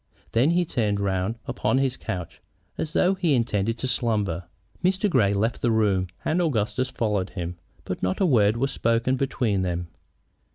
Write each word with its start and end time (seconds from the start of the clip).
Then 0.31 0.49
he 0.49 0.65
turned 0.65 0.99
round 0.99 1.37
upon 1.45 1.77
his 1.77 1.95
couch, 1.95 2.41
as 2.75 2.93
though 2.93 3.13
he 3.13 3.35
intended 3.35 3.77
to 3.77 3.87
slumber. 3.87 4.45
Mr. 4.83 5.07
Grey 5.07 5.31
left 5.31 5.61
the 5.61 5.69
room, 5.69 6.07
and 6.25 6.41
Augustus 6.41 6.89
followed 6.89 7.29
him, 7.29 7.59
but 7.85 8.01
not 8.01 8.19
a 8.19 8.25
word 8.25 8.57
was 8.57 8.71
spoken 8.71 9.15
between 9.15 9.61
them. 9.61 9.89